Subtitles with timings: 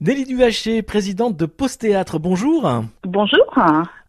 [0.00, 2.70] Nelly Duhaché, présidente de Post Théâtre, bonjour.
[3.02, 3.46] Bonjour.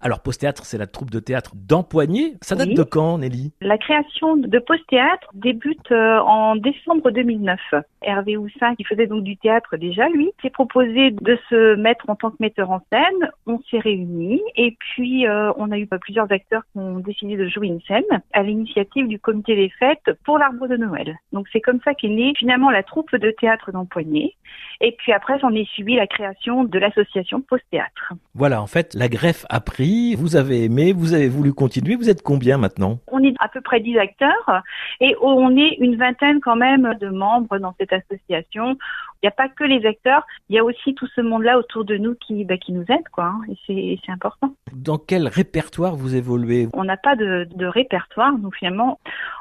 [0.01, 2.35] Alors, Post Théâtre, c'est la troupe de théâtre d'Empoigné.
[2.41, 2.73] Ça date Oui.
[2.75, 3.51] de quand, Nelly?
[3.61, 7.59] La création de Post Théâtre débute euh, en décembre 2009.
[8.01, 12.15] Hervé Houssin, qui faisait donc du théâtre déjà, lui, s'est proposé de se mettre en
[12.15, 13.29] tant que metteur en scène.
[13.45, 17.47] On s'est réunis et puis euh, on a eu plusieurs acteurs qui ont décidé de
[17.49, 21.17] jouer une scène à l'initiative du comité des fêtes pour l'arbre de Noël.
[21.33, 24.35] Donc c'est comme ça qu'est née finalement la troupe de théâtre d'Empoigné.
[24.81, 28.13] Et puis après, j'en ai suivi la création de l'association Post Théâtre.
[28.33, 31.95] Voilà, en fait, la greffe a pris, vous avez aimé, vous avez voulu continuer.
[31.95, 32.99] Vous êtes combien maintenant?
[33.19, 34.61] On est à peu près 10 acteurs
[35.01, 38.77] et on est une vingtaine quand même de membres dans cette association.
[39.21, 41.83] Il n'y a pas que les acteurs, il y a aussi tout ce monde-là autour
[41.83, 43.25] de nous qui, bah, qui nous aide, quoi.
[43.25, 44.55] hein, et c'est- important.
[44.73, 46.67] Dans quel répertoire vous évoluez?
[46.73, 48.99] On n'a pas de, de répertoire, donc finalement,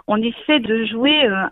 [0.09, 1.47] on essaie de jouer, euh,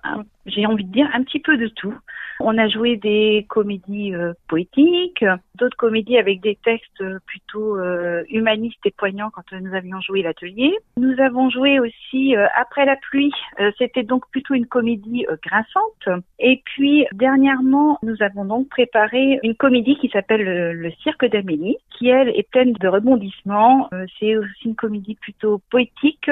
[0.46, 1.94] j'ai envie de dire, un petit peu de tout.
[2.40, 5.24] On a joué des comédies euh, poétiques,
[5.54, 10.20] d'autres comédies avec des textes euh, plutôt euh, humanistes et poignants quand nous avions joué
[10.22, 10.76] l'atelier.
[10.98, 15.36] Nous avons joué aussi euh, Après la pluie, euh, c'était donc plutôt une comédie euh,
[15.44, 16.22] grinçante.
[16.38, 22.08] Et puis dernièrement, nous avons donc préparé une comédie qui s'appelle le, Cirque d'Amélie, qui
[22.08, 23.88] elle est pleine de rebondissements.
[24.18, 26.30] C'est aussi une comédie plutôt poétique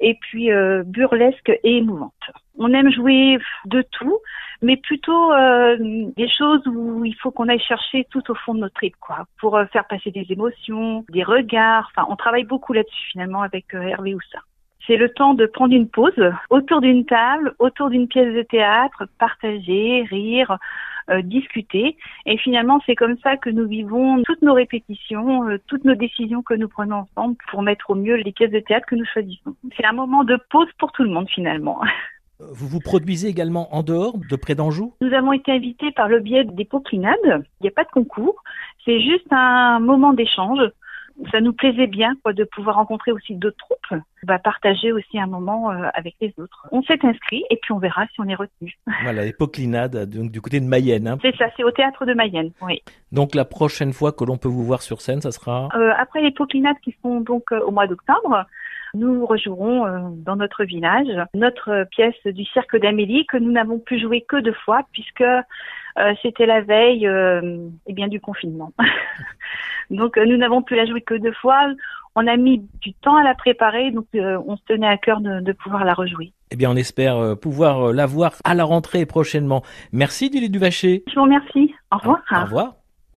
[0.00, 2.12] et puis euh, burlesque et émouvante.
[2.58, 4.18] On aime jouer de tout,
[4.62, 5.76] mais plutôt euh,
[6.16, 9.26] des choses où il faut qu'on aille chercher tout au fond de notre trip, quoi,
[9.38, 11.90] pour faire passer des émotions, des regards.
[11.94, 14.40] Enfin, on travaille beaucoup là-dessus finalement avec Hervé Houssin.
[14.88, 19.04] C'est le temps de prendre une pause autour d'une table, autour d'une pièce de théâtre,
[19.18, 20.58] partager, rire,
[21.10, 21.96] euh, discuter.
[22.24, 26.42] Et finalement, c'est comme ça que nous vivons toutes nos répétitions, euh, toutes nos décisions
[26.42, 29.54] que nous prenons ensemble pour mettre au mieux les pièces de théâtre que nous choisissons.
[29.76, 31.80] C'est un moment de pause pour tout le monde finalement.
[32.40, 34.94] Vous vous produisez également en dehors, de près d'Anjou?
[35.00, 37.16] Nous avons été invités par le biais des Poclinades.
[37.24, 38.44] Il n'y a pas de concours.
[38.84, 40.60] C'est juste un moment d'échange.
[41.32, 45.26] Ça nous plaisait bien quoi, de pouvoir rencontrer aussi d'autres troupes, bah, partager aussi un
[45.26, 46.66] moment euh, avec les autres.
[46.70, 48.74] On s'est inscrit et puis on verra si on est retenu.
[49.02, 51.08] Voilà, les Poclinades, donc du côté de Mayenne.
[51.08, 51.18] hein.
[51.22, 52.50] C'est ça, c'est au théâtre de Mayenne.
[52.62, 52.82] Oui.
[53.12, 56.20] Donc la prochaine fois que l'on peut vous voir sur scène, ça sera Euh, après
[56.22, 58.44] les Poclinades qui sont donc euh, au mois d'octobre,
[58.94, 63.98] nous rejouerons euh, dans notre village notre pièce du Cirque d'Amélie que nous n'avons pu
[63.98, 67.08] jouer que deux fois puisque euh, c'était la veille
[67.86, 68.72] eh bien du confinement.
[69.90, 71.58] donc euh, nous n'avons pu la jouer que deux fois.
[72.14, 75.20] On a mis du temps à la préparer, donc euh, on se tenait à cœur
[75.20, 76.32] de, de pouvoir la rejouer.
[76.50, 79.62] Eh bien, on espère euh, pouvoir la voir à la rentrée prochainement.
[79.92, 81.04] Merci, Nelly Duvaché.
[81.08, 81.74] Je vous remercie.
[81.92, 82.22] Au revoir.
[82.30, 82.74] Au revoir.